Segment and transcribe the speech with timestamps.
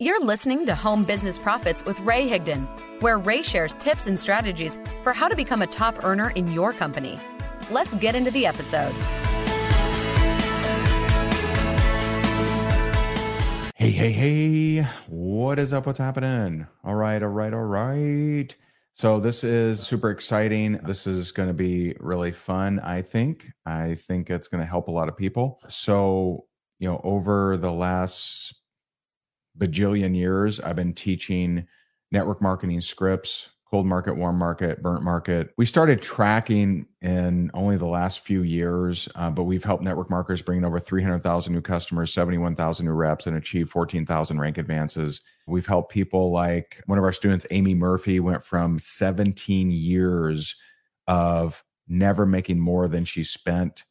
[0.00, 2.68] You're listening to Home Business Profits with Ray Higdon,
[3.02, 6.72] where Ray shares tips and strategies for how to become a top earner in your
[6.72, 7.18] company.
[7.68, 8.92] Let's get into the episode.
[13.74, 15.86] Hey, hey, hey, what is up?
[15.86, 16.68] What's happening?
[16.84, 18.54] All right, all right, all right.
[18.92, 20.74] So, this is super exciting.
[20.84, 23.50] This is going to be really fun, I think.
[23.66, 25.58] I think it's going to help a lot of people.
[25.66, 26.46] So,
[26.78, 28.54] you know, over the last
[29.58, 31.66] bajillion years, I've been teaching
[32.10, 35.52] network marketing scripts, cold market, warm market, burnt market.
[35.58, 40.40] We started tracking in only the last few years, uh, but we've helped network marketers
[40.40, 45.20] bring in over 300,000 new customers, 71,000 new reps, and achieve 14,000 rank advances.
[45.46, 50.56] We've helped people like one of our students, Amy Murphy, went from 17 years
[51.06, 53.84] of never making more than she spent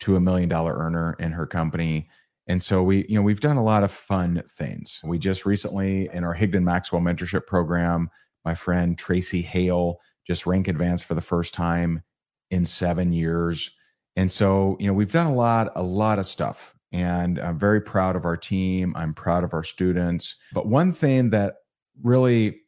[0.00, 2.08] to a million dollar earner in her company.
[2.46, 5.00] And so we, you know, we've done a lot of fun things.
[5.04, 8.08] We just recently in our Higdon Maxwell mentorship program,
[8.44, 12.02] my friend Tracy Hale just rank advanced for the first time
[12.50, 13.70] in seven years.
[14.14, 16.74] And so, you know, we've done a lot, a lot of stuff.
[16.92, 18.94] And I'm very proud of our team.
[18.96, 20.36] I'm proud of our students.
[20.52, 21.56] But one thing that
[22.02, 22.60] really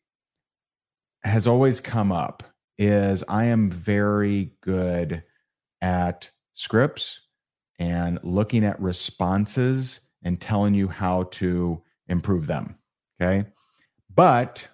[1.22, 2.42] has always come up
[2.78, 5.22] is I am very good
[5.80, 7.27] at scripts
[7.78, 12.76] and looking at responses and telling you how to improve them.
[13.20, 13.48] Okay.
[14.14, 14.68] But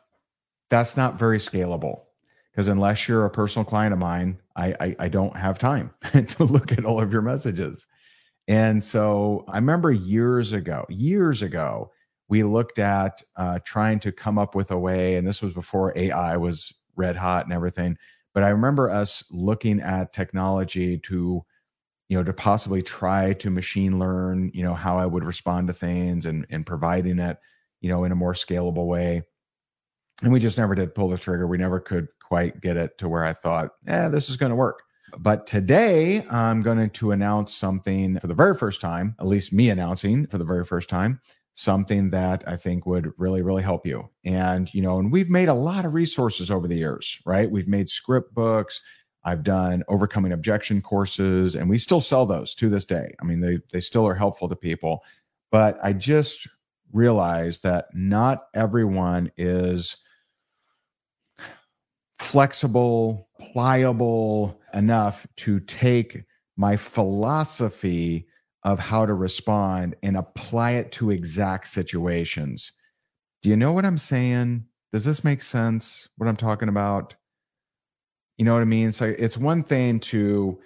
[0.71, 2.03] that's not very scalable
[2.51, 6.45] because unless you're a personal client of mine, I, I, I don't have time to
[6.45, 7.87] look at all of your messages.
[8.47, 11.91] And so I remember years ago, years ago,
[12.29, 15.93] we looked at uh, trying to come up with a way, and this was before
[15.97, 17.97] AI was red hot and everything.
[18.33, 21.45] But I remember us looking at technology to,
[22.09, 25.75] you know, to possibly try to machine learn, you know, how I would respond to
[25.75, 27.39] things and and providing it,
[27.81, 29.23] you know, in a more scalable way
[30.23, 31.47] and we just never did pull the trigger.
[31.47, 34.57] We never could quite get it to where I thought, yeah, this is going to
[34.57, 34.83] work.
[35.19, 39.71] But today I'm going to announce something for the very first time, at least me
[39.71, 41.21] announcing for the very first time,
[41.55, 44.09] something that I think would really, really help you.
[44.25, 47.51] And, you know, and we've made a lot of resources over the years, right?
[47.51, 48.81] We've made script books.
[49.25, 53.15] I've done overcoming objection courses, and we still sell those to this day.
[53.21, 55.03] I mean, they, they still are helpful to people.
[55.51, 56.49] But I just
[56.93, 59.97] realized that not everyone is
[62.19, 66.25] flexible, pliable enough to take
[66.57, 68.27] my philosophy
[68.63, 72.73] of how to respond and apply it to exact situations.
[73.43, 74.65] Do you know what I'm saying?
[74.93, 76.09] Does this make sense?
[76.17, 77.15] What I'm talking about?
[78.37, 78.93] You know what I mean?
[78.93, 80.59] So it's one thing to,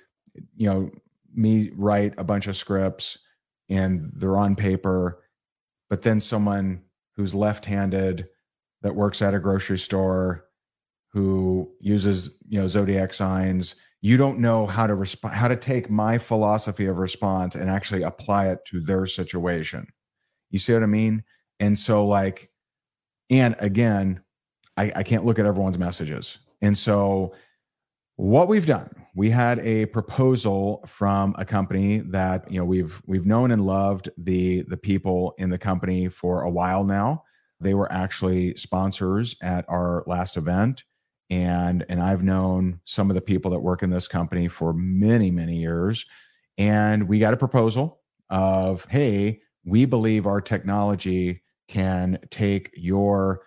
[0.56, 0.90] you know,
[1.34, 3.18] me write a bunch of scripts
[3.68, 5.22] and they're on paper,
[5.90, 6.82] but then someone
[7.16, 8.28] who's left handed
[8.82, 10.44] that works at a grocery store
[11.12, 15.90] who uses you know zodiac signs you don't know how to respond how to take
[15.90, 19.86] my philosophy of response and actually apply it to their situation.
[20.50, 21.24] You see what i mean?
[21.60, 22.50] And so like
[23.30, 24.22] and again
[24.76, 26.38] i, I can't look at everyone's messages.
[26.62, 27.34] And so
[28.18, 33.26] what we've done we had a proposal from a company that you know we've we've
[33.26, 37.24] known and loved the the people in the company for a while now.
[37.60, 40.84] They were actually sponsors at our last event
[41.30, 45.32] and and I've known some of the people that work in this company for many
[45.32, 46.06] many years.
[46.58, 48.00] And we got a proposal
[48.30, 53.40] of hey we believe our technology can take your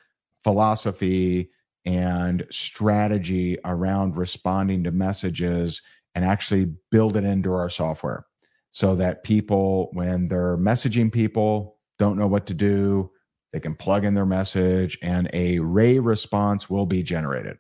[0.44, 1.50] philosophy
[1.86, 5.81] and strategy around responding to messages
[6.13, 8.25] and actually build it into our software
[8.72, 13.10] so that people when they're messaging people don't know what to do
[13.54, 17.57] they can plug in their message and a ray response will be generated.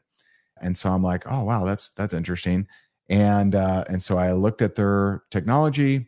[0.61, 2.67] And so i'm like oh wow that's that's interesting.
[3.09, 6.07] And uh, and so i looked at their technology.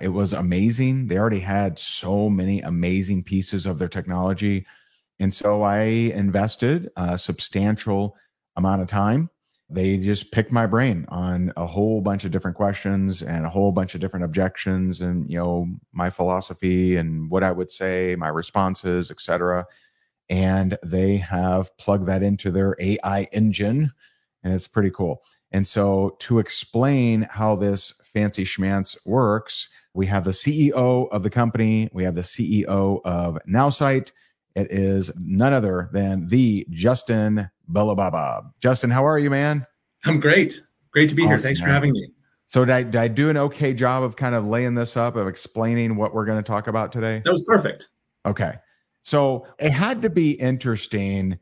[0.00, 1.06] It was amazing.
[1.06, 4.66] They already had so many amazing pieces of their technology
[5.22, 5.82] and so i
[6.24, 8.16] invested a substantial
[8.56, 9.30] amount of time.
[9.70, 13.72] They just picked my brain on a whole bunch of different questions and a whole
[13.72, 18.28] bunch of different objections and you know my philosophy and what i would say my
[18.28, 19.64] responses etc
[20.28, 23.92] and they have plugged that into their ai engine
[24.44, 25.22] and it's pretty cool.
[25.52, 31.30] And so to explain how this fancy schmance works we have the ceo of the
[31.30, 34.12] company we have the ceo of nowsight
[34.54, 38.42] it is none other than the justin Belobaba.
[38.60, 39.66] Justin, how are you, man?
[40.04, 40.60] I'm great.
[40.92, 41.38] Great to be awesome, here.
[41.38, 41.68] Thanks man.
[41.68, 42.08] for having me.
[42.48, 45.16] So did I, did I do an okay job of kind of laying this up,
[45.16, 47.22] of explaining what we're going to talk about today?
[47.24, 47.88] That was perfect.
[48.26, 48.54] Okay.
[49.02, 51.38] So it had to be interesting.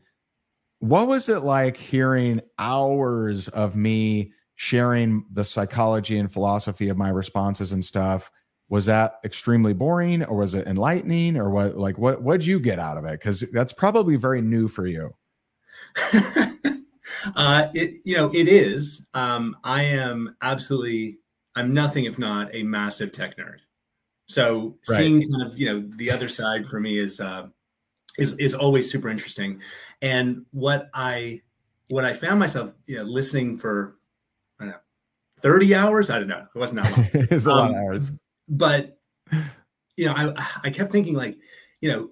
[0.79, 7.09] What was it like hearing hours of me sharing the psychology and philosophy of my
[7.09, 8.31] responses and stuff?
[8.71, 12.79] Was that extremely boring or was it enlightening or what like what what'd you get
[12.79, 13.19] out of it?
[13.19, 15.13] Because that's probably very new for you.
[17.35, 19.07] uh, it you know it is.
[19.13, 21.19] Um, I am absolutely.
[21.57, 23.59] I'm nothing if not a massive tech nerd.
[24.27, 24.99] So right.
[24.99, 27.49] seeing kind of you know the other side for me is uh,
[28.19, 29.61] is is always super interesting.
[30.01, 31.41] And what I
[31.89, 33.97] what I found myself you know listening for
[34.61, 34.79] I don't know
[35.41, 36.11] 30 hours.
[36.11, 36.47] I don't know.
[36.55, 37.09] It wasn't that long.
[37.31, 38.13] it's a um, lot of um, hours.
[38.51, 38.99] But
[39.97, 41.39] you know, I I kept thinking like
[41.81, 42.11] you know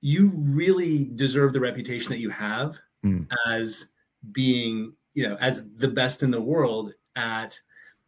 [0.00, 3.26] you really deserve the reputation that you have mm.
[3.46, 3.86] as
[4.32, 7.58] being you know as the best in the world at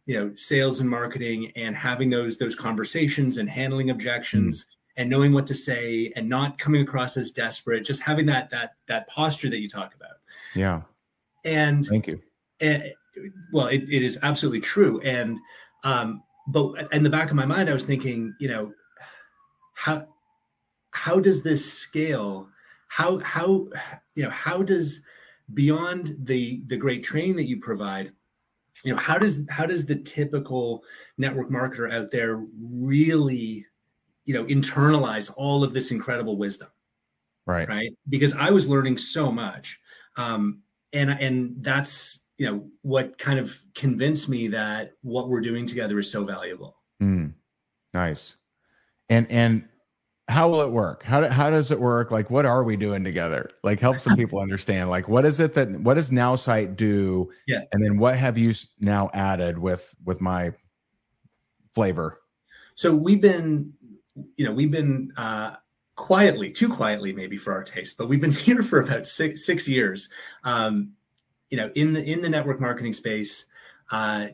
[0.05, 4.67] you know sales and marketing and having those those conversations and handling objections mm.
[4.97, 8.75] and knowing what to say and not coming across as desperate just having that that
[8.87, 10.17] that posture that you talk about
[10.55, 10.81] yeah
[11.43, 12.21] and thank you
[12.59, 12.91] and
[13.51, 15.37] well it, it is absolutely true and
[15.83, 18.71] um but in the back of my mind i was thinking you know
[19.73, 20.07] how
[20.91, 22.49] how does this scale?
[22.87, 23.67] How how
[24.15, 25.01] you know how does
[25.53, 28.11] beyond the the great training that you provide
[28.83, 30.83] you know how does how does the typical
[31.17, 33.65] network marketer out there really
[34.25, 36.69] you know internalize all of this incredible wisdom?
[37.45, 37.67] Right.
[37.67, 37.91] Right?
[38.09, 39.79] Because i was learning so much.
[40.17, 40.61] Um
[40.93, 45.99] and and that's you know what kind of convinced me that what we're doing together
[45.99, 47.31] is so valuable mm,
[47.93, 48.37] nice
[49.09, 49.67] and and
[50.27, 51.03] how will it work?
[51.03, 52.09] How, do, how does it work?
[52.09, 53.49] Like, what are we doing together?
[53.63, 54.89] Like, help some people understand.
[54.89, 57.29] Like, what is it that what does NowSight do?
[57.47, 60.53] Yeah, and then what have you now added with with my
[61.75, 62.21] flavor?
[62.75, 63.73] So we've been,
[64.37, 65.55] you know, we've been uh,
[65.95, 69.67] quietly, too quietly, maybe for our taste, but we've been here for about six six
[69.67, 70.07] years.
[70.45, 70.93] Um,
[71.51, 73.45] you know, in the in the network marketing space,
[73.91, 74.27] uh,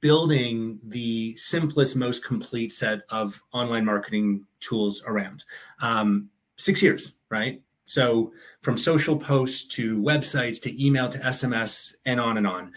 [0.00, 5.44] building the simplest, most complete set of online marketing tools around.
[5.82, 7.60] Um, six years, right?
[7.84, 12.72] So from social posts to websites to email to SMS and on and on.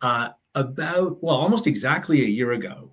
[0.00, 2.90] Uh, about well, almost exactly a year ago,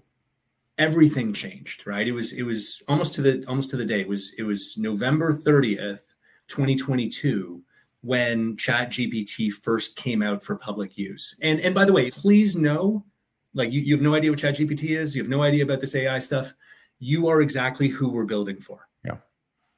[0.77, 1.85] everything changed.
[1.85, 2.07] Right?
[2.07, 3.99] It was it was almost to the almost to the day.
[3.99, 6.15] It was it was November thirtieth,
[6.47, 7.61] twenty twenty two
[8.01, 11.35] when ChatGPT first came out for public use.
[11.41, 13.05] And and by the way, please know
[13.53, 15.95] like you, you have no idea what ChatGPT is, you have no idea about this
[15.95, 16.53] AI stuff.
[16.99, 18.87] You are exactly who we're building for.
[19.03, 19.17] Yeah.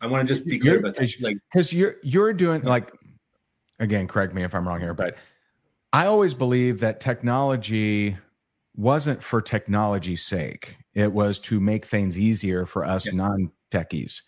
[0.01, 1.21] I want to just be clear you're, about that.
[1.21, 2.91] Like because you're you're doing like
[3.79, 5.17] again, correct me if I'm wrong here, but
[5.91, 8.17] I always believe that technology
[8.75, 10.77] wasn't for technology's sake.
[10.93, 13.13] It was to make things easier for us yeah.
[13.15, 14.21] non-techies.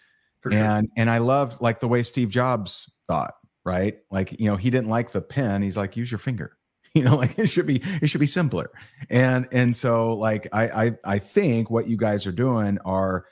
[0.44, 0.54] Sure.
[0.54, 3.34] And and I love like the way Steve Jobs thought,
[3.66, 3.98] right?
[4.10, 5.62] Like, you know, he didn't like the pen.
[5.62, 6.58] He's like, use your finger
[6.96, 8.72] you know like it should be it should be simpler
[9.10, 13.26] and and so like I, I i think what you guys are doing are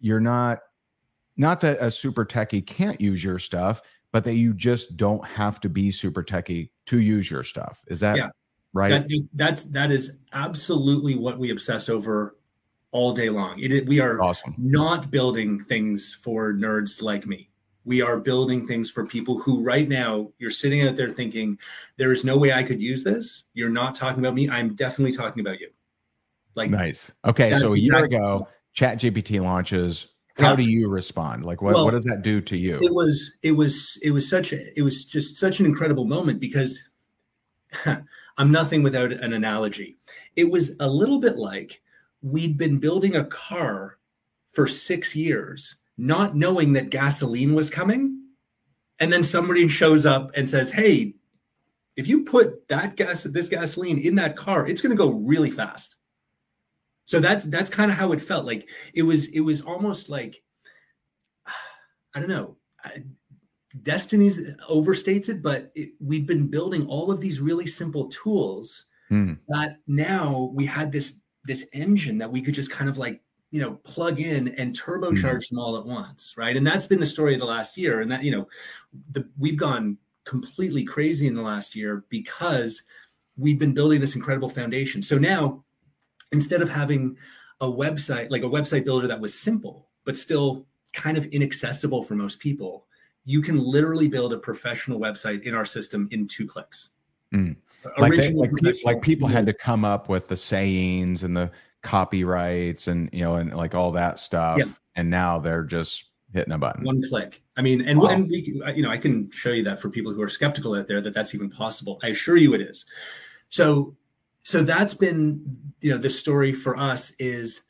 [0.00, 0.60] you're not
[1.36, 5.60] not that a super techie can't use your stuff but that you just don't have
[5.60, 8.28] to be super techie to use your stuff is that yeah.
[8.72, 12.36] right that, that's that is absolutely what we obsess over
[12.92, 14.54] all day long it, we are awesome.
[14.56, 17.50] not building things for nerds like me
[17.84, 21.58] we are building things for people who right now you're sitting out there thinking
[21.96, 23.44] there is no way i could use this.
[23.54, 24.48] You're not talking about me.
[24.48, 25.70] I'm definitely talking about you.
[26.54, 27.12] Like nice.
[27.24, 30.08] Okay so a year ago chat gpt launches.
[30.36, 31.44] How do you respond?
[31.44, 32.78] Like what, well, what does that do to you?
[32.80, 36.38] it was it was it was such a it was just such an incredible moment
[36.38, 36.80] because
[38.38, 39.96] i'm nothing without an analogy.
[40.36, 41.80] It was a little bit like
[42.22, 43.98] we'd been building a car
[44.50, 48.14] for six years not knowing that gasoline was coming.
[49.00, 51.14] And then somebody shows up and says, Hey,
[51.96, 55.50] if you put that gas, this gasoline in that car, it's going to go really
[55.50, 55.96] fast.
[57.04, 58.44] So that's that's kind of how it felt.
[58.44, 60.42] Like it was it was almost like
[62.14, 62.56] I don't know.
[63.82, 64.40] Destiny's
[64.70, 69.38] overstates it, but it, we've been building all of these really simple tools mm.
[69.48, 73.60] that now we had this this engine that we could just kind of like you
[73.60, 75.48] know plug in and turbocharge mm.
[75.50, 76.56] them all at once, right?
[76.56, 78.00] And that's been the story of the last year.
[78.00, 78.48] And that you know,
[79.12, 82.82] the, we've gone completely crazy in the last year because
[83.36, 85.00] we've been building this incredible foundation.
[85.00, 85.64] So now
[86.32, 87.16] instead of having
[87.60, 92.14] a website like a website builder that was simple but still kind of inaccessible for
[92.14, 92.86] most people
[93.24, 96.90] you can literally build a professional website in our system in two clicks
[97.34, 97.54] mm.
[97.98, 98.50] like, they, like,
[98.84, 101.50] like, people had to come up with the sayings and the
[101.82, 104.64] copyrights and you know and like all that stuff yeah.
[104.96, 108.08] and now they're just hitting a button one click i mean and, wow.
[108.08, 110.86] and we you know i can show you that for people who are skeptical out
[110.86, 112.84] there that that's even possible i assure you it is
[113.48, 113.96] so
[114.42, 115.40] so that's been
[115.80, 117.62] you know the story for us is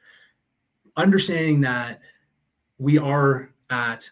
[0.96, 2.00] understanding that
[2.78, 4.08] we are at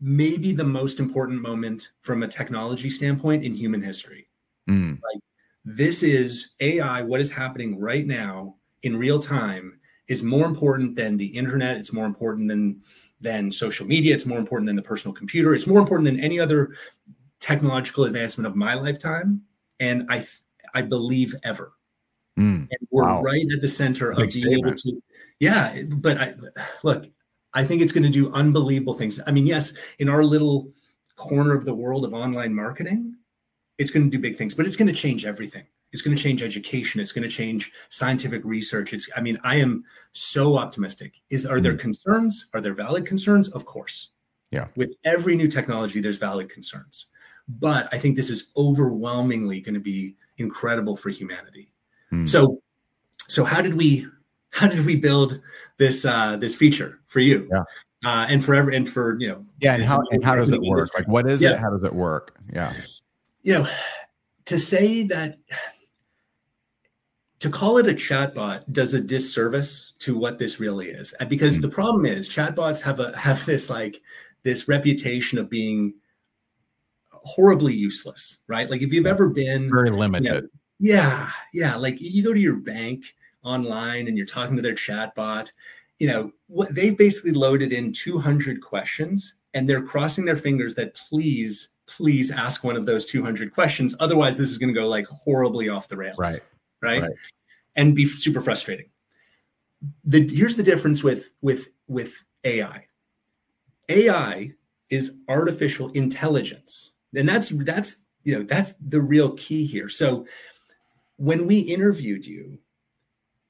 [0.00, 4.26] maybe the most important moment from a technology standpoint in human history
[4.68, 4.92] mm.
[4.92, 5.22] like
[5.64, 11.16] this is ai what is happening right now in real time is more important than
[11.16, 12.80] the internet it's more important than
[13.20, 16.38] than social media it's more important than the personal computer it's more important than any
[16.38, 16.70] other
[17.40, 19.40] technological advancement of my lifetime
[19.80, 20.26] and i
[20.74, 21.72] i believe ever
[22.38, 23.20] Mm, and we're wow.
[23.20, 24.66] right at the center Big of being statement.
[24.66, 25.02] able to,
[25.40, 25.82] yeah.
[25.82, 26.34] But I
[26.84, 27.06] look,
[27.52, 29.18] I think it's going to do unbelievable things.
[29.26, 30.70] I mean, yes, in our little
[31.16, 33.16] corner of the world of online marketing,
[33.78, 35.64] it's going to do big things, but it's going to change everything.
[35.92, 37.00] It's going to change education.
[37.00, 38.92] It's going to change scientific research.
[38.92, 41.14] It's, I mean, I am so optimistic.
[41.30, 41.80] Is are there mm.
[41.80, 42.48] concerns?
[42.52, 43.48] Are there valid concerns?
[43.48, 44.10] Of course.
[44.50, 44.68] Yeah.
[44.76, 47.06] With every new technology, there's valid concerns.
[47.48, 51.72] But I think this is overwhelmingly going to be incredible for humanity.
[52.10, 52.26] Hmm.
[52.26, 52.62] So,
[53.26, 54.06] so how did we
[54.50, 55.40] how did we build
[55.78, 57.48] this uh, this feature for you?
[57.50, 57.62] Yeah.
[58.04, 60.88] Uh, and forever and for you know yeah and how and how does it work
[60.94, 61.54] like what is yeah.
[61.54, 62.72] it how does it work yeah
[63.42, 63.68] you know
[64.44, 65.36] to say that
[67.40, 71.62] to call it a chatbot does a disservice to what this really is because mm.
[71.62, 74.00] the problem is chatbots have a have this like
[74.42, 75.94] this reputation of being
[77.10, 81.76] horribly useless right like if you've ever been very limited you know, yeah, yeah.
[81.76, 83.04] Like you go to your bank
[83.42, 85.50] online and you're talking to their chatbot.
[85.98, 90.94] You know, what they basically loaded in 200 questions and they're crossing their fingers that
[90.94, 93.96] please, please ask one of those 200 questions.
[93.98, 96.18] Otherwise, this is going to go like horribly off the rails.
[96.18, 96.40] Right.
[96.80, 97.02] Right.
[97.02, 97.12] right.
[97.76, 98.86] And be super frustrating.
[100.04, 102.84] The here's the difference with with with AI.
[103.88, 104.52] AI
[104.90, 106.92] is artificial intelligence.
[107.14, 109.88] And that's that's you know that's the real key here.
[109.88, 110.26] So
[111.16, 112.58] when we interviewed you,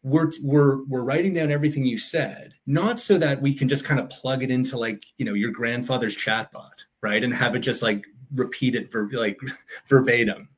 [0.03, 4.01] we're we're we're writing down everything you said, not so that we can just kind
[4.01, 7.83] of plug it into like you know your grandfather's chatbot, right, and have it just
[7.83, 8.05] like
[8.35, 9.39] repeat it for like
[9.89, 10.49] verbatim.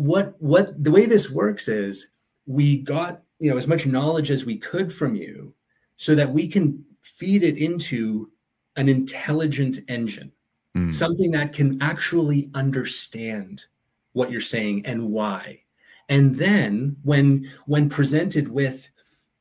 [0.00, 2.08] What what the way this works is
[2.46, 5.52] we got you know as much knowledge as we could from you,
[5.96, 8.30] so that we can feed it into
[8.76, 10.32] an intelligent engine,
[10.74, 10.94] mm.
[10.94, 13.66] something that can actually understand
[14.12, 15.60] what you're saying and why.
[16.08, 18.88] And then when when presented with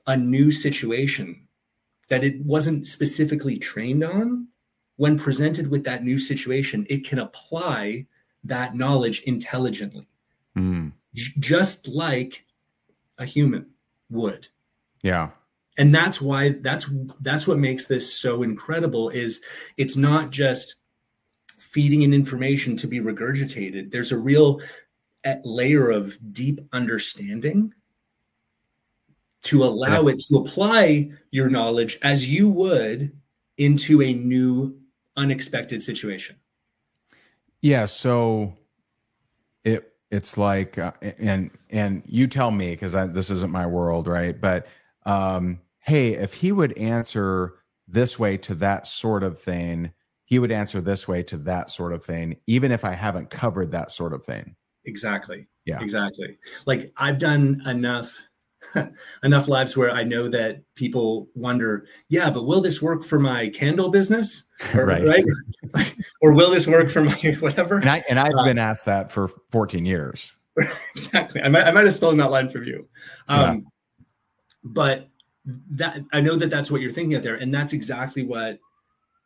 [0.07, 1.47] a new situation
[2.09, 4.49] that it wasn't specifically trained on,
[4.97, 8.05] when presented with that new situation, it can apply
[8.43, 10.05] that knowledge intelligently.
[10.57, 10.93] Mm.
[11.13, 12.45] J- just like
[13.17, 13.67] a human
[14.09, 14.47] would.
[15.01, 15.29] Yeah.
[15.77, 16.89] And that's why that's
[17.21, 19.41] that's what makes this so incredible is
[19.77, 20.75] it's not just
[21.57, 23.91] feeding in information to be regurgitated.
[23.91, 24.59] There's a real
[25.23, 27.73] eh, layer of deep understanding
[29.43, 33.17] to allow it to apply your knowledge as you would
[33.57, 34.77] into a new
[35.15, 36.35] unexpected situation.
[37.61, 38.53] Yeah, so
[39.63, 44.39] it it's like uh, and and you tell me because this isn't my world, right?
[44.39, 44.67] But
[45.05, 47.55] um hey, if he would answer
[47.87, 49.91] this way to that sort of thing,
[50.25, 53.71] he would answer this way to that sort of thing, even if I haven't covered
[53.71, 54.55] that sort of thing.
[54.85, 55.47] Exactly.
[55.65, 55.81] Yeah.
[55.81, 56.37] Exactly.
[56.65, 58.15] Like I've done enough
[59.23, 63.49] enough lives where I know that people wonder, yeah, but will this work for my
[63.49, 64.43] candle business?
[64.75, 65.05] Or, right.
[65.05, 65.95] right?
[66.21, 67.77] or will this work for my whatever?
[67.77, 70.35] And I and I've uh, been asked that for 14 years.
[70.93, 71.41] exactly.
[71.41, 72.85] I might I might have stolen that line from you.
[73.29, 73.55] Um, yeah.
[74.65, 75.09] but
[75.71, 78.59] that I know that that's what you're thinking out there, and that's exactly what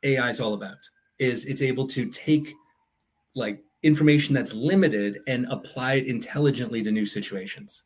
[0.04, 0.78] AI is all about.
[1.18, 2.54] Is it's able to take
[3.34, 7.84] like information that's limited and apply it intelligently to new situations?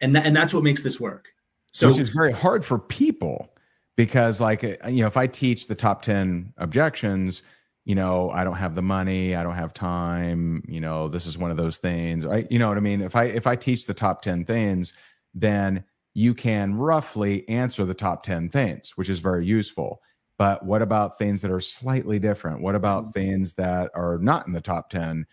[0.00, 1.28] And that, and that's what makes this work.
[1.72, 3.54] So, which is very hard for people
[3.96, 7.42] because, like, uh, you know, if I teach the top ten objections,
[7.84, 11.38] you know, I don't have the money, I don't have time, you know, this is
[11.38, 12.46] one of those things, right?
[12.50, 13.02] You know what I mean?
[13.02, 14.92] If I if I teach the top ten things,
[15.34, 15.84] then
[16.16, 20.00] you can roughly answer the top 10 things, which is very useful.
[20.38, 22.62] But what about things that are slightly different?
[22.62, 23.10] What about mm-hmm.
[23.10, 25.26] things that are not in the top 10?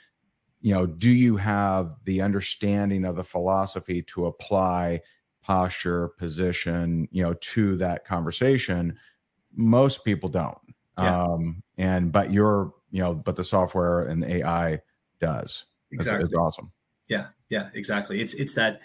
[0.64, 5.02] You know, do you have the understanding of the philosophy to apply
[5.42, 8.98] posture, position, you know, to that conversation?
[9.54, 10.58] Most people don't.
[10.98, 11.24] Yeah.
[11.24, 14.80] Um, and but you're, you know, but the software and the AI
[15.20, 15.66] does.
[15.92, 16.24] Exactly.
[16.24, 16.72] It's, it's awesome.
[17.10, 18.22] Yeah, yeah, exactly.
[18.22, 18.82] It's it's that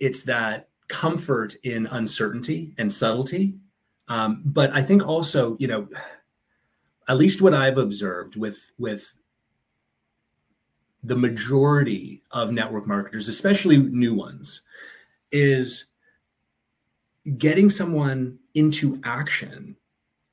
[0.00, 3.54] it's that comfort in uncertainty and subtlety.
[4.08, 5.88] Um, but I think also, you know,
[7.08, 9.14] at least what I've observed with with
[11.04, 14.62] the majority of network marketers, especially new ones,
[15.30, 15.86] is
[17.38, 19.76] getting someone into action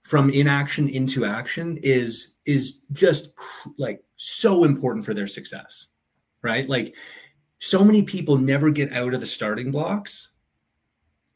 [0.03, 3.31] from inaction into action is is just
[3.77, 5.87] like so important for their success
[6.41, 6.67] right?
[6.67, 6.95] Like
[7.59, 10.29] so many people never get out of the starting blocks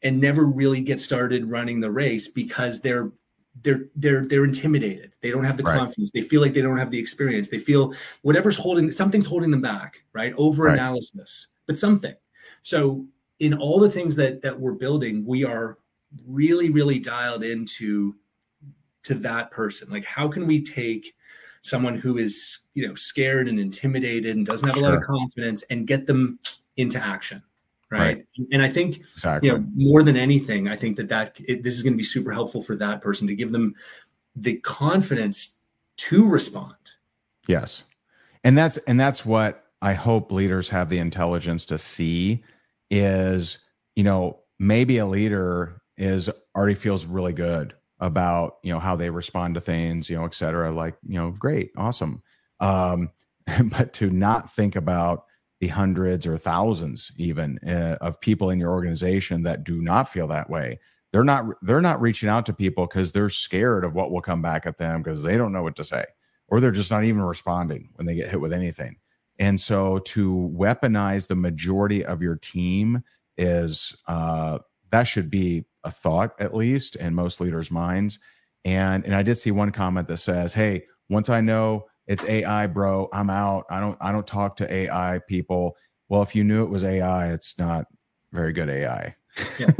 [0.02, 3.10] and never really get started running the race because they're
[3.62, 5.16] they're they're they're intimidated.
[5.20, 5.78] They don't have the right.
[5.78, 6.10] confidence.
[6.10, 7.48] They feel like they don't have the experience.
[7.48, 10.34] They feel whatever's holding something's holding them back, right?
[10.36, 11.62] Over analysis, right.
[11.66, 12.14] but something.
[12.62, 13.06] So
[13.38, 15.78] in all the things that that we're building, we are
[16.26, 18.14] really really dialed into
[19.04, 19.88] to that person.
[19.90, 21.14] Like how can we take
[21.62, 24.86] someone who is, you know, scared and intimidated and doesn't have sure.
[24.86, 26.38] a lot of confidence and get them
[26.76, 27.42] into action?
[27.90, 28.00] Right?
[28.00, 28.26] right.
[28.52, 29.48] And I think exactly.
[29.48, 32.02] you know more than anything, I think that that it, this is going to be
[32.02, 33.74] super helpful for that person to give them
[34.34, 35.56] the confidence
[35.96, 36.74] to respond.
[37.46, 37.84] Yes,
[38.44, 42.42] and that's and that's what I hope leaders have the intelligence to see
[42.90, 43.58] is
[43.94, 49.10] you know maybe a leader is already feels really good about you know how they
[49.10, 52.22] respond to things you know et cetera like you know great awesome
[52.60, 53.10] um
[53.70, 55.24] but to not think about
[55.60, 60.26] the hundreds or thousands even uh, of people in your organization that do not feel
[60.28, 60.78] that way.
[61.12, 64.42] They're not they're not reaching out to people because they're scared of what will come
[64.42, 66.04] back at them because they don't know what to say
[66.48, 68.96] or they're just not even responding when they get hit with anything.
[69.38, 73.02] And so to weaponize the majority of your team
[73.36, 74.58] is uh,
[74.90, 78.18] that should be a thought at least in most leaders minds.
[78.64, 82.66] And and i did see one comment that says hey once i know it's AI,
[82.66, 83.08] bro.
[83.12, 83.64] I'm out.
[83.70, 85.76] I don't I don't talk to AI people.
[86.08, 87.86] Well, if you knew it was AI, it's not
[88.32, 89.14] very good AI.
[89.58, 89.70] Yeah.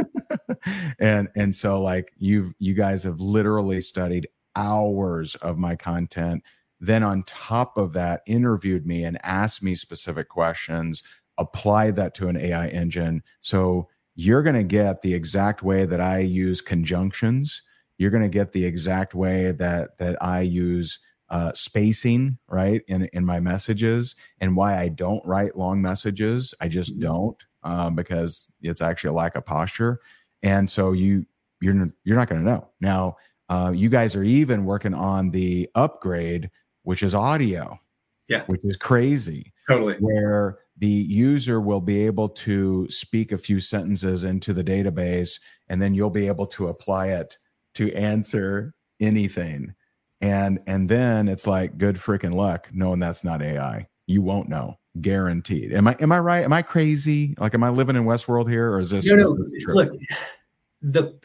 [0.99, 6.43] and and so like you've you guys have literally studied hours of my content
[6.81, 11.03] then on top of that interviewed me and asked me specific questions
[11.39, 16.01] applied that to an ai engine so you're going to get the exact way that
[16.01, 17.62] i use conjunctions
[17.99, 23.05] you're going to get the exact way that that i use uh, spacing right in
[23.12, 26.55] in my messages and why I don't write long messages.
[26.61, 27.03] I just mm-hmm.
[27.03, 30.01] don't um, because it's actually a lack of posture,
[30.43, 31.27] and so you
[31.61, 32.69] you're you're not going to know.
[32.81, 33.17] Now
[33.49, 36.51] uh, you guys are even working on the upgrade,
[36.83, 37.79] which is audio,
[38.29, 43.61] yeah, which is crazy, totally where the user will be able to speak a few
[43.61, 47.39] sentences into the database and then you'll be able to apply it
[47.75, 49.75] to answer anything
[50.27, 54.79] and and then it's like good freaking luck knowing that's not ai you won't know.
[55.01, 55.75] Guaranteed.
[55.75, 56.43] Am i am i right?
[56.43, 57.35] Am i crazy?
[57.39, 59.37] Like am i living in westworld here or is this no no.
[59.69, 59.93] look
[60.81, 61.19] the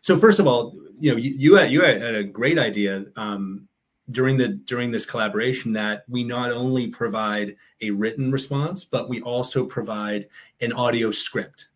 [0.00, 3.68] so first of all you know you, you had you had a great idea um,
[4.10, 9.20] during the during this collaboration that we not only provide a written response but we
[9.22, 10.26] also provide
[10.60, 11.68] an audio script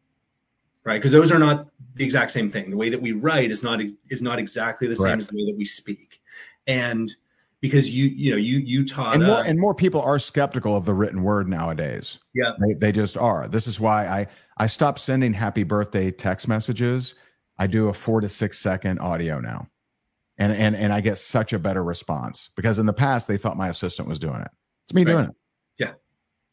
[0.85, 0.99] right?
[0.99, 2.71] Because those are not the exact same thing.
[2.71, 5.51] The way that we write is not is not exactly the same as the way
[5.51, 6.16] that we speak
[6.67, 7.15] and
[7.61, 10.77] because you you know you you taught and more, uh, and more people are skeptical
[10.77, 12.19] of the written word nowadays.
[12.35, 12.53] Yeah.
[12.61, 13.49] They, they just are.
[13.49, 14.27] This is why i
[14.59, 17.15] i stopped sending happy birthday text messages.
[17.59, 19.69] I do a four to six second audio now.
[20.39, 23.57] And and and i get such a better response because in the past they thought
[23.57, 24.51] my assistant was doing it.
[24.85, 25.13] It's me right.
[25.13, 25.35] doing it.
[25.79, 25.93] Yeah.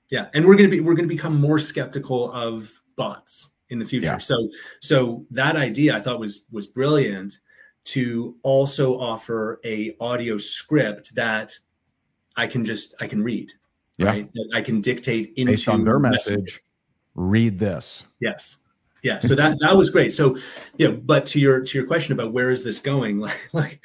[0.09, 0.29] Yeah.
[0.33, 4.05] And we're gonna be we're gonna become more skeptical of bots in the future.
[4.05, 4.17] Yeah.
[4.19, 4.47] so
[4.79, 7.39] so that idea i thought was was brilliant
[7.85, 11.51] to also offer a audio script that
[12.35, 13.51] I can just I can read.
[13.97, 14.07] Yeah.
[14.07, 14.31] Right.
[14.31, 16.39] That I can dictate into based on their message.
[16.39, 16.63] message.
[17.15, 18.05] Read this.
[18.19, 18.57] Yes.
[19.03, 19.19] yeah.
[19.19, 20.13] So that that was great.
[20.13, 20.37] So,
[20.77, 23.81] you know, but to your to your question about where is this going, like like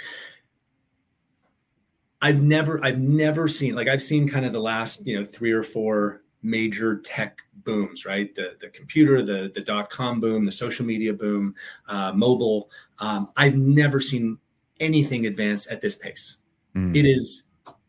[2.23, 5.53] I've never I've never seen like I've seen kind of the last you know three
[5.53, 8.35] or four major tech booms, right?
[8.35, 11.55] The the computer, the the dot com boom, the social media boom,
[11.89, 12.71] uh, mobile.
[12.99, 14.39] Um, I've never seen
[14.81, 16.39] anything advance at this pace.
[16.75, 16.97] Mm.
[16.97, 17.45] It is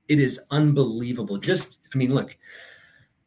[0.07, 1.37] it is unbelievable.
[1.37, 2.35] Just I mean, look,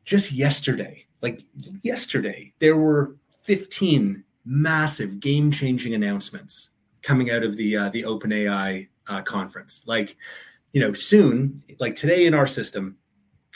[0.05, 1.43] just yesterday, like
[1.83, 6.71] yesterday, there were 15 massive game-changing announcements
[7.03, 9.83] coming out of the uh, the OpenAI uh, conference.
[9.87, 10.17] Like,
[10.73, 12.97] you know, soon, like today in our system,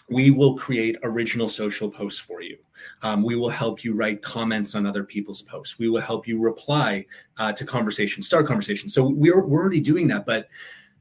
[0.09, 2.57] we will create original social posts for you.
[3.03, 5.79] Um, we will help you write comments on other people's posts.
[5.79, 7.07] We will help you reply
[7.39, 8.95] uh, to conversations, start conversations.
[8.95, 10.49] So we're, we're already doing that, but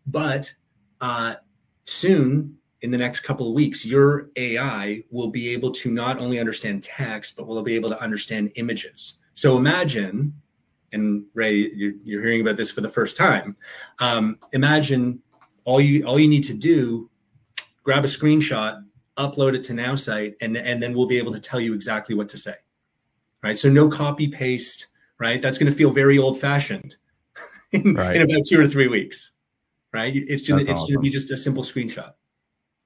[0.08, 0.52] but
[1.02, 1.36] uh,
[1.86, 6.40] soon in the next couple of weeks, your AI will be able to not only
[6.40, 9.16] understand text, but will be able to understand images.
[9.34, 10.34] So imagine,
[10.92, 13.56] and Ray, you're, you're hearing about this for the first time.
[14.00, 15.20] Um, imagine
[15.64, 17.10] all you all you need to do,
[17.84, 18.84] grab a screenshot,
[19.18, 22.30] upload it to NowSite, and and then we'll be able to tell you exactly what
[22.30, 22.56] to say.
[23.44, 23.58] Right.
[23.58, 24.88] So no copy paste.
[25.18, 25.42] Right.
[25.42, 26.98] That's going to feel very old fashioned
[27.72, 28.18] in, right.
[28.18, 29.32] in about two or three weeks
[29.96, 30.14] right?
[30.16, 30.88] It's just it's awesome.
[30.88, 32.14] going to be just a simple screenshot,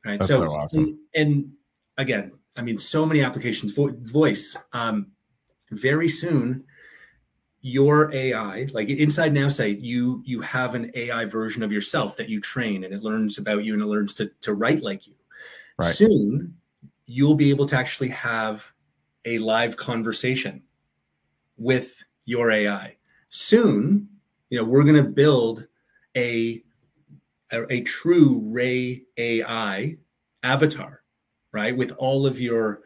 [0.05, 0.19] right?
[0.19, 0.83] That's so, so awesome.
[0.83, 1.51] and, and,
[1.97, 3.73] again, I mean, so many applications.
[3.73, 4.55] Vo- voice.
[4.71, 5.07] Um,
[5.71, 6.63] very soon,
[7.61, 12.29] your AI, like inside now site, you you have an AI version of yourself that
[12.29, 15.15] you train, and it learns about you and it learns to to write like you.
[15.79, 15.95] Right.
[15.95, 16.53] Soon,
[17.05, 18.69] you'll be able to actually have
[19.23, 20.61] a live conversation
[21.55, 22.97] with your AI.
[23.29, 24.09] Soon,
[24.49, 25.67] you know, we're going to build
[26.17, 26.61] a
[27.53, 29.95] a, a true Ray AI
[30.43, 31.01] avatar,
[31.53, 31.75] right?
[31.75, 32.81] With all of your,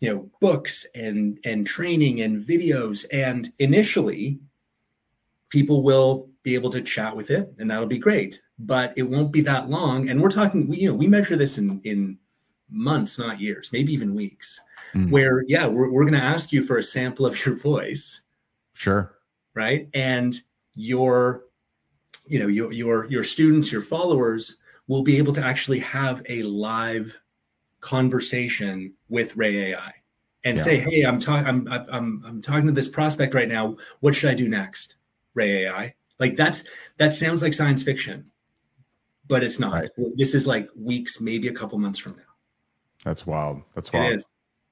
[0.00, 3.06] you know, books and and training and videos.
[3.10, 4.38] And initially,
[5.48, 8.42] people will be able to chat with it, and that'll be great.
[8.58, 10.10] But it won't be that long.
[10.10, 12.18] And we're talking, you know, we measure this in in
[12.70, 14.60] months, not years, maybe even weeks.
[14.94, 15.10] Mm.
[15.10, 18.22] Where, yeah, we're we're going to ask you for a sample of your voice.
[18.74, 19.14] Sure.
[19.54, 19.88] Right.
[19.94, 20.40] And
[20.74, 21.44] your
[22.26, 26.42] you know your your your students your followers will be able to actually have a
[26.42, 27.18] live
[27.80, 29.92] conversation with ray ai
[30.44, 30.62] and yeah.
[30.62, 34.30] say hey i'm talking I'm, I'm i'm talking to this prospect right now what should
[34.30, 34.96] i do next
[35.34, 36.64] ray ai like that's
[36.98, 38.30] that sounds like science fiction
[39.26, 39.90] but it's not right.
[40.16, 42.22] this is like weeks maybe a couple months from now
[43.04, 44.22] that's wild that's wild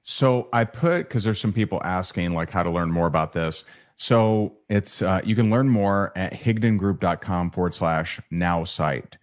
[0.02, 3.64] so i put because there's some people asking like how to learn more about this
[4.02, 9.16] so it's uh, you can learn more at higdongroup.com forward slash now site.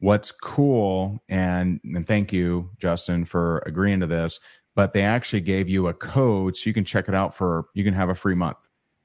[0.00, 4.40] What's cool, and, and thank you, Justin, for agreeing to this,
[4.74, 7.84] but they actually gave you a code so you can check it out for you
[7.84, 8.58] can have a free month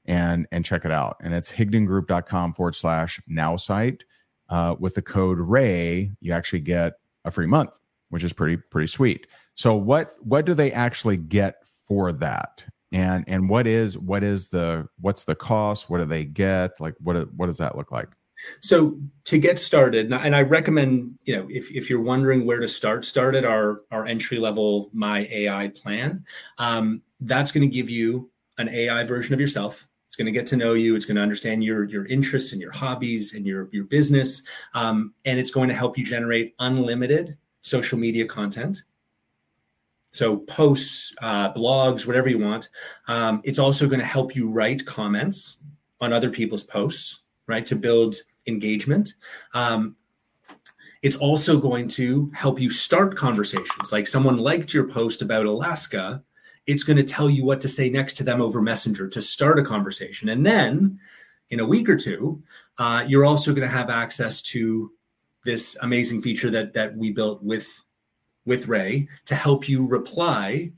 [0.04, 1.16] and and check it out.
[1.20, 4.02] And it's higdongroup.com forward slash now site.
[4.48, 6.94] Uh, with the code Ray, you actually get
[7.24, 9.28] a free month, which is pretty pretty sweet.
[9.60, 12.64] So what what do they actually get for that?
[12.92, 15.90] and and what is what is the what's the cost?
[15.90, 16.80] What do they get?
[16.80, 18.08] Like what what does that look like?
[18.62, 22.66] So to get started and i recommend you know if, if you're wondering where to
[22.66, 26.24] start start at our our entry level my ai plan.
[26.56, 29.86] Um, that's going to give you an ai version of yourself.
[30.06, 30.96] It's going to get to know you.
[30.96, 34.42] It's going to understand your your interests and your hobbies and your your business.
[34.72, 38.84] Um, and it's going to help you generate unlimited social media content
[40.10, 42.68] so posts, uh, blogs, whatever you want.
[43.08, 45.58] Um, it's also going to help you write comments
[46.00, 49.14] on other people's posts, right, to build engagement.
[49.54, 49.96] Um,
[51.02, 53.92] it's also going to help you start conversations.
[53.92, 56.22] Like someone liked your post about Alaska,
[56.66, 59.58] it's going to tell you what to say next to them over Messenger to start
[59.58, 60.28] a conversation.
[60.28, 61.00] And then
[61.50, 62.42] in a week or two,
[62.78, 64.92] uh, you're also going to have access to
[65.44, 67.66] this amazing feature that that we built with
[68.46, 70.70] with Ray to help you reply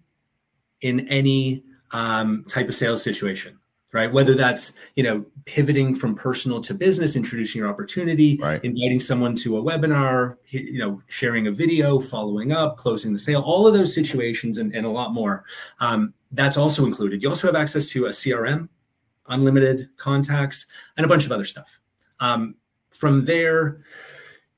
[0.80, 3.58] in any um, type of sales situation
[3.92, 4.10] right?
[4.10, 8.62] Whether that's you know pivoting from personal to business introducing your opportunity right.
[8.64, 13.42] inviting someone to a webinar you know sharing a video following up closing the sale
[13.42, 15.44] all of those situations and, and a lot more.
[15.80, 17.22] Um, that's also included.
[17.22, 18.68] You also have access to a crm
[19.28, 21.78] unlimited contacts and a bunch of other stuff.
[22.20, 22.56] Um,
[22.90, 23.82] from there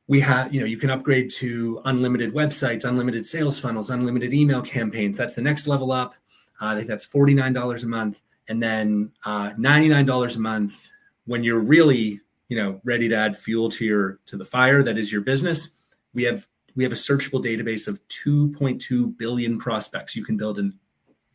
[0.07, 4.63] we have you know you can upgrade to unlimited websites unlimited sales funnels unlimited email
[4.63, 5.17] campaigns.
[5.17, 6.15] That's the next level up.
[6.61, 8.23] Uh, i think that's $49 a month.
[8.49, 10.91] And then uh, $99 a month
[11.27, 14.99] when you're really you know ready to add fuel to your to the fire that
[14.99, 15.71] is your business.
[16.13, 20.17] We have we have a searchable database of 2.2 billion prospects.
[20.17, 20.79] You can build an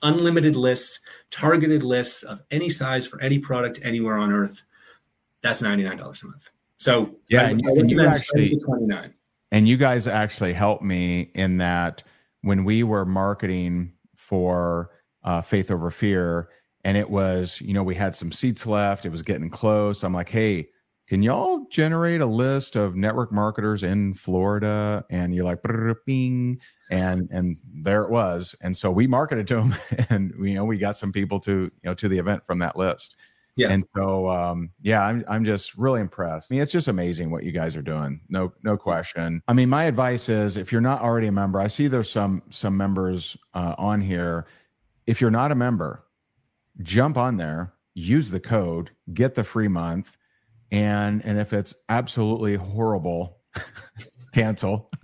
[0.02, 1.00] unlimited lists,
[1.32, 4.64] targeted lists of any size for any product anywhere on earth.
[5.42, 6.50] That's $99 a month.
[6.80, 8.60] So yeah, I, and, I and you actually
[9.52, 12.04] And you guys actually helped me in that
[12.42, 14.92] when we were marketing for
[15.24, 16.50] uh, Faith Over Fear,
[16.86, 19.06] and it was, you know, we had some seats left.
[19.06, 20.04] It was getting close.
[20.04, 20.70] I'm like, hey,
[21.10, 25.04] can y'all generate a list of network marketers in Florida?
[25.10, 25.60] And you're like,
[26.06, 26.62] bing,
[26.92, 28.56] and and there it was.
[28.62, 29.76] And so we marketed to them,
[30.10, 32.78] and you know, we got some people to you know to the event from that
[32.78, 33.18] list.
[33.60, 33.72] Yeah.
[33.72, 36.50] And so, um, yeah, I'm I'm just really impressed.
[36.50, 38.22] I mean, it's just amazing what you guys are doing.
[38.30, 39.42] No, no question.
[39.50, 42.42] I mean, my advice is if you're not already a member, I see there's some
[42.52, 44.46] some members uh, on here.
[45.08, 46.06] If you're not a member,
[46.84, 50.16] jump on there, use the code, get the free month,
[50.72, 53.40] and and if it's absolutely horrible,
[54.34, 54.90] cancel.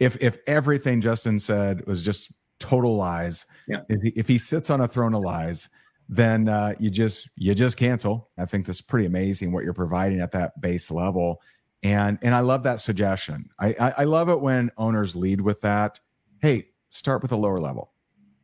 [0.00, 3.82] if if everything Justin said was just total lies, yeah.
[3.88, 5.68] if, he, if he sits on a throne of lies
[6.12, 8.30] then uh, you just you just cancel.
[8.36, 11.40] I think that's pretty amazing what you're providing at that base level,
[11.84, 13.48] and and I love that suggestion.
[13.60, 16.00] I I, I love it when owners lead with that.
[16.42, 17.92] Hey, start with a lower level.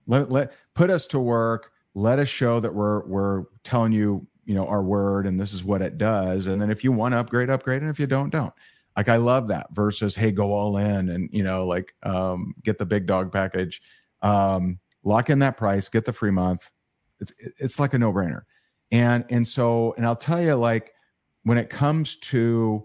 [0.06, 1.72] Let let put us to work.
[1.94, 5.64] Let us show that we're we're telling you you know our word and this is
[5.64, 6.46] what it does.
[6.46, 8.54] And then if you want to upgrade, upgrade, and if you don't, don't.
[8.96, 12.78] Like I love that versus hey, go all in and you know like um, get
[12.78, 13.82] the big dog package.
[14.22, 16.70] Um, lock in that price, get the free month,
[17.20, 18.42] it's it's like a no brainer.
[18.90, 20.92] And and so and I'll tell you like
[21.42, 22.84] when it comes to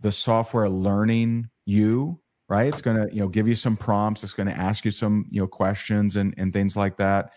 [0.00, 4.34] the software learning you right it's going to you know give you some prompts it's
[4.34, 7.30] going to ask you some you know questions and and things like that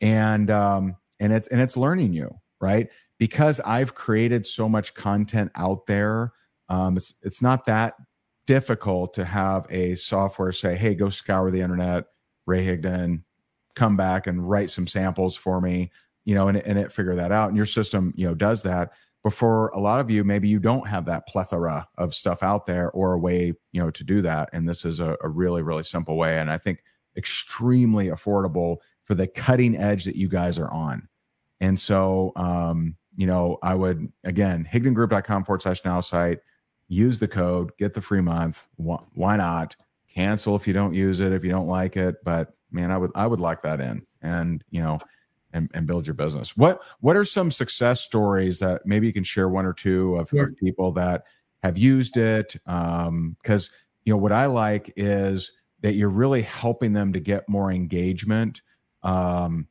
[0.00, 2.88] and um and it's and it's learning you right
[3.18, 6.32] because i've created so much content out there
[6.68, 7.94] um it's it's not that
[8.46, 12.04] difficult to have a software say hey go scour the internet
[12.46, 13.22] ray higdon
[13.74, 15.90] come back and write some samples for me,
[16.24, 17.48] you know, and, and it figure that out.
[17.48, 18.92] And your system, you know, does that.
[19.22, 22.66] But for a lot of you, maybe you don't have that plethora of stuff out
[22.66, 24.50] there or a way, you know, to do that.
[24.52, 26.38] And this is a, a really, really simple way.
[26.38, 26.82] And I think
[27.16, 31.08] extremely affordable for the cutting edge that you guys are on.
[31.60, 36.40] And so, um, you know, I would again, higdongroup.com forward slash now site,
[36.88, 38.66] use the code, get the free month.
[38.76, 39.76] Why not?
[40.12, 42.16] Cancel if you don't use it, if you don't like it.
[42.24, 44.98] But man, I would I would lock that in and you know
[45.52, 46.56] and, and build your business.
[46.56, 50.32] What what are some success stories that maybe you can share one or two of,
[50.32, 51.24] of people that
[51.62, 52.56] have used it?
[52.64, 53.36] Because um,
[54.04, 58.62] you know what I like is that you're really helping them to get more engagement
[59.02, 59.66] um,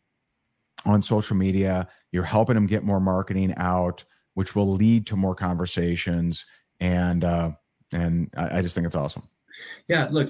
[0.86, 1.88] on social media.
[2.12, 6.46] You're helping them get more marketing out, which will lead to more conversations.
[6.80, 7.52] And uh,
[7.94, 9.24] and I, I just think it's awesome.
[9.88, 10.30] Yeah, look,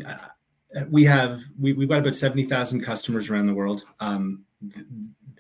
[0.90, 3.86] we have we, have got about 70,000 customers around the world.
[4.00, 4.86] Um, th-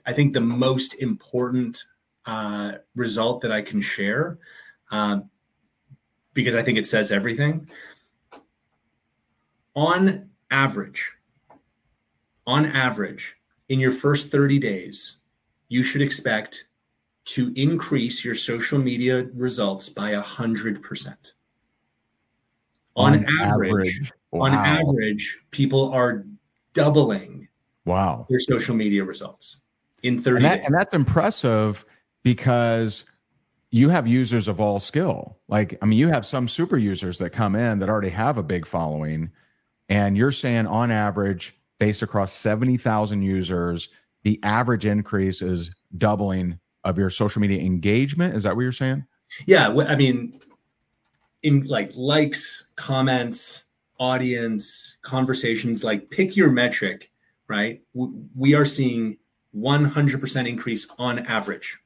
[0.05, 1.83] I think the most important
[2.25, 4.39] uh, result that I can share,
[4.91, 5.19] uh,
[6.33, 7.69] because I think it says everything.
[9.75, 11.11] On average,
[12.45, 13.35] on average,
[13.69, 15.17] in your first 30 days,
[15.69, 16.65] you should expect
[17.23, 21.33] to increase your social media results by a hundred percent.
[22.95, 24.43] On, on average, average Wow.
[24.43, 26.25] On average, people are
[26.73, 27.49] doubling
[27.83, 29.59] wow their social media results
[30.03, 31.85] in 30 and, that, and that's impressive
[32.23, 33.03] because
[33.71, 35.37] you have users of all skill.
[35.47, 38.43] Like, I mean, you have some super users that come in that already have a
[38.43, 39.31] big following,
[39.89, 43.89] and you're saying on average, based across 70,000 users,
[44.23, 48.35] the average increase is doubling of your social media engagement.
[48.35, 49.05] Is that what you're saying?
[49.45, 49.69] Yeah.
[49.69, 50.39] I mean,
[51.43, 53.65] in like likes, comments,
[53.99, 57.11] audience conversations like pick your metric
[57.51, 57.81] right?
[57.93, 59.17] We are seeing
[59.55, 61.77] 100% increase on average.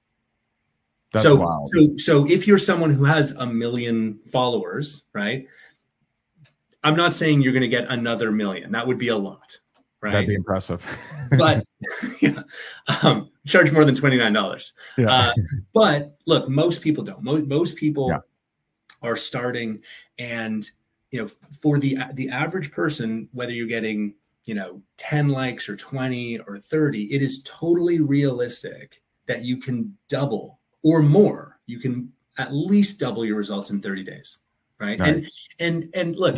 [1.12, 1.71] That's so, wild.
[1.73, 5.47] so so if you're someone who has a million followers right
[6.84, 8.73] i'm not saying you're going to get another million.
[8.73, 9.58] That would be a lot
[10.01, 10.12] right?
[10.12, 10.84] That'd be impressive.
[11.38, 11.65] But
[12.19, 12.41] yeah
[13.01, 15.10] um, charge more than $29 yeah.
[15.10, 15.34] Uh,
[15.73, 17.23] but look most people don't.
[17.23, 18.19] Most, most people yeah.
[19.01, 19.81] are starting
[20.19, 20.69] and
[21.11, 21.27] you know
[21.61, 24.13] for the the average person whether you're getting
[24.45, 29.95] you know 10 likes or 20 or 30 it is totally realistic that you can
[30.07, 31.59] double or more.
[31.65, 34.37] You can at least double your results in 30 days
[34.79, 35.15] right, right.
[35.15, 36.35] and and and look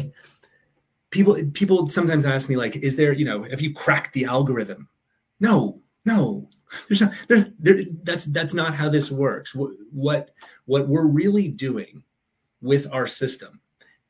[1.09, 4.87] people people sometimes ask me like is there you know have you cracked the algorithm?
[5.39, 6.49] No no.
[6.87, 9.55] There's not there, there that's that's not how this works.
[9.55, 10.31] What what
[10.65, 12.03] what we're really doing
[12.61, 13.61] with our system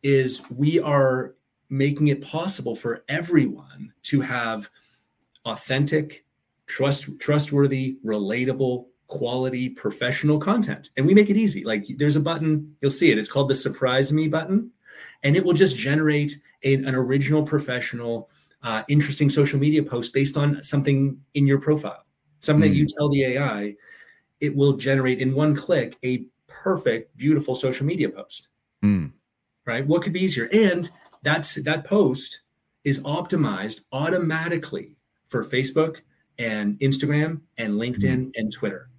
[0.07, 1.35] is we are
[1.69, 4.69] making it possible for everyone to have
[5.43, 6.23] authentic,
[6.65, 10.91] trust trustworthy, relatable, quality, professional content.
[10.95, 11.65] And we make it easy.
[11.65, 13.17] Like there's a button, you'll see it.
[13.17, 14.71] It's called the surprise me button.
[15.23, 18.29] And it will just generate a, an original, professional,
[18.63, 22.05] uh, interesting social media post based on something in your profile,
[22.39, 22.73] something mm.
[22.73, 23.75] that you tell the AI.
[24.39, 28.47] It will generate in one click a perfect, beautiful social media post.
[28.85, 29.11] Mm.
[29.67, 29.85] Right?
[29.85, 30.49] What could be easier?
[30.51, 30.89] And
[31.23, 32.41] that's that post
[32.83, 34.95] is optimized automatically
[35.27, 35.97] for Facebook
[36.39, 38.31] and Instagram and LinkedIn mm.
[38.35, 38.89] and Twitter.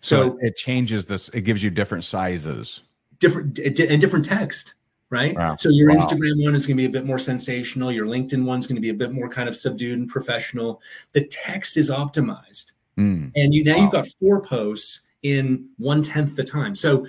[0.00, 1.28] So, so, it changes this.
[1.30, 2.82] It gives you different sizes,
[3.18, 4.74] different and different text,
[5.10, 5.36] right?
[5.36, 5.56] Wow.
[5.56, 5.96] So your wow.
[5.96, 7.92] Instagram one is going to be a bit more sensational.
[7.92, 10.80] Your LinkedIn one's going to be a bit more kind of subdued and professional.
[11.12, 13.30] The text is optimized, mm.
[13.34, 13.82] and you now wow.
[13.82, 16.74] you've got four posts in one tenth the time.
[16.74, 17.06] So,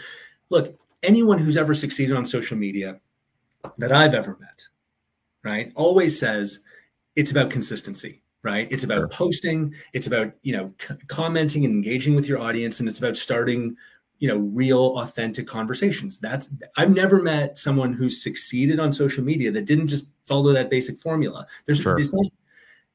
[0.49, 2.99] look, anyone who's ever succeeded on social media
[3.77, 4.63] that I've ever met,
[5.43, 6.59] right, always says
[7.15, 8.67] it's about consistency right?
[8.71, 9.07] It's about sure.
[9.09, 13.17] posting it's about you know c- commenting and engaging with your audience and it's about
[13.17, 13.75] starting
[14.19, 16.19] you know real authentic conversations.
[16.19, 20.69] That's i've never met someone who's succeeded on social media that didn't just follow that
[20.69, 21.45] basic formula.
[21.65, 21.95] There's, sure.
[21.95, 22.31] there's not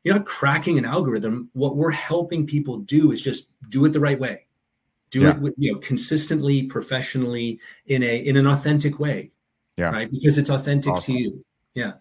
[0.04, 1.50] you're not cracking an algorithm.
[1.52, 4.45] What we're helping people do is just do it the right way
[5.10, 5.30] do yeah.
[5.30, 9.30] it with you know consistently professionally in a in an authentic way
[9.76, 11.14] yeah right because it's authentic awesome.
[11.14, 11.92] to you yeah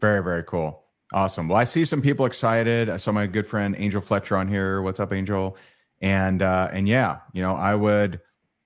[0.00, 1.48] very very cool Awesome.
[1.48, 2.88] Well, I see some people excited.
[2.88, 4.80] I saw my good friend Angel Fletcher on here.
[4.80, 5.56] What's up, Angel?
[6.00, 8.20] And uh, and yeah, you know, I would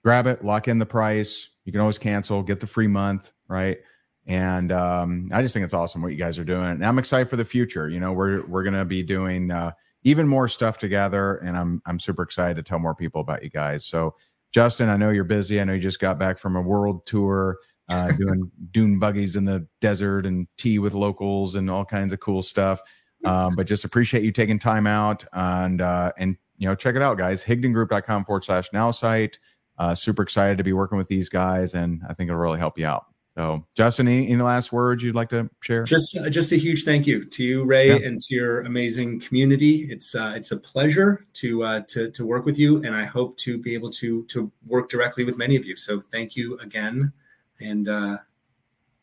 [0.05, 1.50] grab it, lock in the price.
[1.64, 3.79] You can always cancel, get the free month, right?
[4.26, 6.70] And um, I just think it's awesome what you guys are doing.
[6.70, 7.88] And I'm excited for the future.
[7.88, 9.72] You know, we're we're gonna be doing uh,
[10.07, 13.51] even more stuff together, and I'm I'm super excited to tell more people about you
[13.51, 13.85] guys.
[13.85, 14.14] So,
[14.53, 15.61] Justin, I know you're busy.
[15.61, 19.45] I know you just got back from a world tour uh, doing dune buggies in
[19.45, 22.81] the desert and tea with locals and all kinds of cool stuff.
[23.25, 27.03] Um, but just appreciate you taking time out and uh, and you know check it
[27.03, 27.42] out, guys.
[27.42, 29.40] HigdonGroup.com forward slash now site.
[29.77, 32.79] Uh, super excited to be working with these guys, and I think it'll really help
[32.79, 33.07] you out.
[33.37, 35.85] So, Justin, any, any last words you'd like to share?
[35.85, 38.07] Just, uh, just a huge thank you to you, Ray, yeah.
[38.07, 39.88] and to your amazing community.
[39.90, 43.37] It's, uh, it's a pleasure to, uh, to, to work with you, and I hope
[43.38, 45.77] to be able to, to work directly with many of you.
[45.77, 47.12] So, thank you again
[47.61, 48.18] and uh,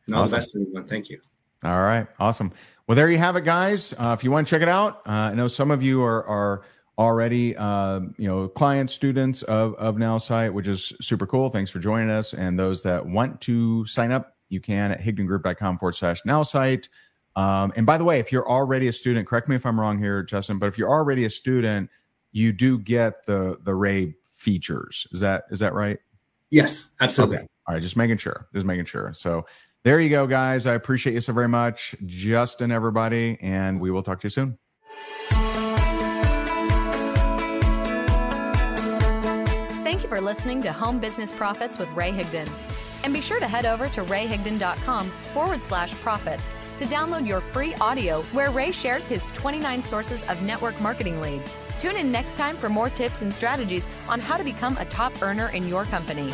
[0.05, 0.31] and all awesome.
[0.31, 0.87] the best, everyone.
[0.87, 1.19] Thank you.
[1.63, 2.51] All right, awesome.
[2.87, 3.93] Well, there you have it, guys.
[3.93, 6.25] Uh, if you want to check it out, uh, I know some of you are
[6.25, 6.63] are
[6.97, 11.49] already uh, you know clients, students of of NowSite, which is super cool.
[11.49, 12.33] Thanks for joining us.
[12.33, 16.87] And those that want to sign up, you can at higdongroup.com forward slash NowSite.
[17.35, 19.97] Um, and by the way, if you're already a student, correct me if I'm wrong
[19.97, 21.89] here, Justin, but if you're already a student,
[22.31, 25.07] you do get the the Ray features.
[25.11, 25.97] Is that is that right?
[26.51, 27.37] Yes, absolutely.
[27.37, 27.47] Okay.
[27.67, 28.47] All right, just making sure.
[28.53, 29.13] Just making sure.
[29.15, 29.45] So
[29.83, 30.67] there you go, guys.
[30.67, 35.42] I appreciate you so very much, Justin, everybody, and we will talk to you soon.
[40.03, 42.49] Thank you for listening to Home Business Profits with Ray Higdon.
[43.05, 46.43] And be sure to head over to rayhigdon.com forward slash profits
[46.75, 51.57] to download your free audio where Ray shares his 29 sources of network marketing leads.
[51.79, 55.13] Tune in next time for more tips and strategies on how to become a top
[55.21, 56.33] earner in your company.